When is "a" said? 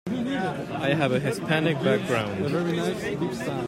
1.11-1.19